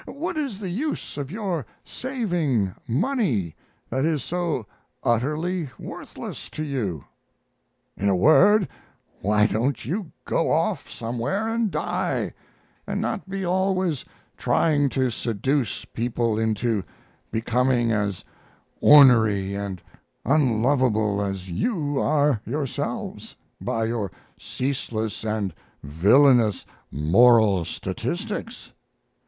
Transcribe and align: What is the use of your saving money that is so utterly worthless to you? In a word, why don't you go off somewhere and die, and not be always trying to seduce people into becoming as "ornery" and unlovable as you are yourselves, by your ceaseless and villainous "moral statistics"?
What 0.07 0.35
is 0.35 0.57
the 0.57 0.71
use 0.71 1.15
of 1.15 1.29
your 1.29 1.63
saving 1.85 2.73
money 2.87 3.55
that 3.91 4.03
is 4.03 4.23
so 4.23 4.65
utterly 5.03 5.69
worthless 5.77 6.49
to 6.49 6.63
you? 6.63 7.03
In 7.95 8.09
a 8.09 8.15
word, 8.15 8.67
why 9.21 9.45
don't 9.45 9.85
you 9.85 10.11
go 10.25 10.49
off 10.51 10.89
somewhere 10.89 11.47
and 11.49 11.69
die, 11.69 12.33
and 12.87 12.99
not 12.99 13.29
be 13.29 13.45
always 13.45 14.03
trying 14.37 14.89
to 14.89 15.11
seduce 15.11 15.85
people 15.85 16.39
into 16.39 16.83
becoming 17.29 17.91
as 17.91 18.23
"ornery" 18.79 19.53
and 19.53 19.83
unlovable 20.25 21.21
as 21.21 21.47
you 21.47 21.99
are 21.99 22.41
yourselves, 22.43 23.35
by 23.61 23.85
your 23.85 24.11
ceaseless 24.39 25.23
and 25.23 25.53
villainous 25.83 26.65
"moral 26.91 27.63
statistics"? 27.65 28.71